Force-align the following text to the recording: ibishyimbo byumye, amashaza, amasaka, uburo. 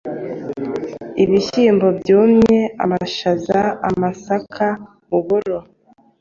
ibishyimbo 1.23 1.87
byumye, 1.99 2.59
amashaza, 2.83 3.61
amasaka, 3.89 4.65
uburo. 5.17 5.57